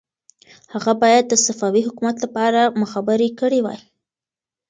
[0.73, 3.79] هغه باید د صفوي حکومت لپاره مخبري کړې وای.